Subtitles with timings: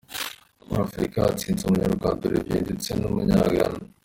[0.67, 3.79] Muri Afurika hatsinze Umunyarwanda Olivier ndetse n’ Umunya-Ghana.